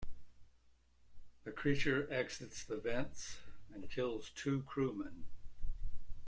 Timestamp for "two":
4.31-4.63